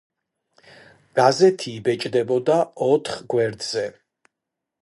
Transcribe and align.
გაზეთი 1.19 1.69
იბეჭდებოდა 1.81 2.57
ოთხ 2.89 3.23
გვერდზე. 3.35 3.89